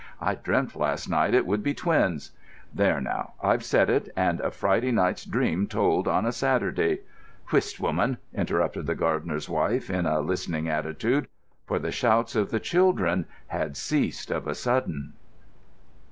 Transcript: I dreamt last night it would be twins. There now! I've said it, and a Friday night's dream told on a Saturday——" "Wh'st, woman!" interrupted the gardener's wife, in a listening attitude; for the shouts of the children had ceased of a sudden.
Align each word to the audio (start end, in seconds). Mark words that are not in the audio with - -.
I 0.19 0.33
dreamt 0.33 0.75
last 0.75 1.07
night 1.07 1.35
it 1.35 1.45
would 1.45 1.61
be 1.61 1.75
twins. 1.75 2.31
There 2.73 2.99
now! 2.99 3.33
I've 3.39 3.63
said 3.63 3.87
it, 3.87 4.09
and 4.15 4.39
a 4.39 4.49
Friday 4.49 4.91
night's 4.91 5.25
dream 5.25 5.67
told 5.67 6.07
on 6.07 6.25
a 6.25 6.31
Saturday——" 6.31 7.01
"Wh'st, 7.51 7.79
woman!" 7.79 8.17
interrupted 8.33 8.87
the 8.87 8.95
gardener's 8.95 9.47
wife, 9.47 9.91
in 9.91 10.07
a 10.07 10.19
listening 10.21 10.67
attitude; 10.67 11.27
for 11.67 11.77
the 11.77 11.91
shouts 11.91 12.35
of 12.35 12.49
the 12.49 12.59
children 12.59 13.27
had 13.49 13.77
ceased 13.77 14.31
of 14.31 14.47
a 14.47 14.55
sudden. 14.55 15.13